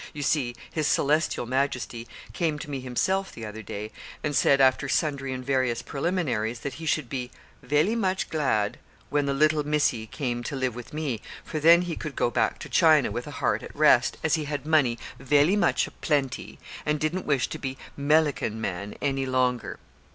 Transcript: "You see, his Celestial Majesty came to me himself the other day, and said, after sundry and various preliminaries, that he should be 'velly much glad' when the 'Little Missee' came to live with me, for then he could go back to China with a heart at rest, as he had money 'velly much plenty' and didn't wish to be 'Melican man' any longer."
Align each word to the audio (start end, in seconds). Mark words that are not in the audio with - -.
"You 0.13 0.23
see, 0.23 0.55
his 0.71 0.87
Celestial 0.87 1.45
Majesty 1.45 2.07
came 2.33 2.57
to 2.57 2.71
me 2.71 2.79
himself 2.79 3.31
the 3.31 3.45
other 3.45 3.61
day, 3.61 3.91
and 4.23 4.35
said, 4.35 4.59
after 4.59 4.89
sundry 4.89 5.31
and 5.31 5.45
various 5.45 5.83
preliminaries, 5.83 6.61
that 6.61 6.73
he 6.81 6.87
should 6.87 7.07
be 7.07 7.29
'velly 7.61 7.95
much 7.95 8.31
glad' 8.31 8.79
when 9.11 9.27
the 9.27 9.33
'Little 9.35 9.63
Missee' 9.63 10.07
came 10.07 10.41
to 10.45 10.55
live 10.55 10.73
with 10.73 10.91
me, 10.91 11.21
for 11.43 11.59
then 11.59 11.83
he 11.83 11.95
could 11.95 12.15
go 12.15 12.31
back 12.31 12.57
to 12.61 12.67
China 12.67 13.11
with 13.11 13.27
a 13.27 13.37
heart 13.45 13.61
at 13.61 13.75
rest, 13.75 14.17
as 14.23 14.33
he 14.33 14.45
had 14.45 14.65
money 14.65 14.97
'velly 15.19 15.55
much 15.55 15.87
plenty' 16.01 16.57
and 16.83 16.99
didn't 16.99 17.27
wish 17.27 17.47
to 17.49 17.59
be 17.59 17.77
'Melican 17.95 18.59
man' 18.59 18.95
any 19.03 19.27
longer." 19.27 19.77